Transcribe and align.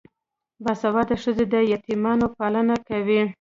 باسواده 0.63 1.15
ښځې 1.23 1.45
د 1.53 1.55
یتیمانو 1.73 2.27
پالنه 2.37 2.75
کوي. 2.87 3.21